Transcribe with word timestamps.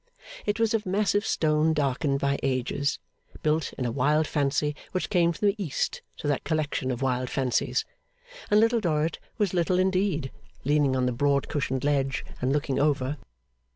It 0.47 0.59
was 0.59 0.73
of 0.73 0.87
massive 0.87 1.27
stone 1.27 1.73
darkened 1.75 2.19
by 2.19 2.39
ages, 2.41 2.97
built 3.43 3.71
in 3.73 3.85
a 3.85 3.91
wild 3.91 4.25
fancy 4.25 4.75
which 4.93 5.11
came 5.11 5.31
from 5.31 5.47
the 5.49 5.63
East 5.63 6.01
to 6.17 6.27
that 6.27 6.43
collection 6.43 6.89
of 6.89 7.03
wild 7.03 7.29
fancies; 7.29 7.85
and 8.49 8.59
Little 8.59 8.79
Dorrit 8.79 9.19
was 9.37 9.53
little 9.53 9.77
indeed, 9.77 10.31
leaning 10.65 10.95
on 10.95 11.05
the 11.05 11.11
broad 11.11 11.47
cushioned 11.47 11.83
ledge, 11.83 12.25
and 12.41 12.51
looking 12.51 12.79
over. 12.79 13.17